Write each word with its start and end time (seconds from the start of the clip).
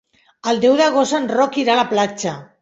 El 0.51 0.61
deu 0.63 0.77
d'agost 0.79 1.17
en 1.19 1.29
Roc 1.33 1.61
irà 1.65 1.77
a 1.77 1.81
la 1.81 1.85
platja. 1.93 2.35